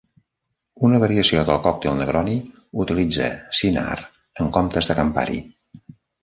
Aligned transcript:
Una 0.87 0.99
variació 1.01 1.43
del 1.49 1.59
còctel 1.67 1.99
Negroni 1.99 2.33
utilitza 2.85 3.29
Cynar 3.59 3.95
en 4.47 4.51
comptes 4.57 4.91
de 4.93 4.97
Campari. 5.03 5.39